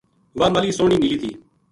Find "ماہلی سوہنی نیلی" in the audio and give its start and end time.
0.53-1.17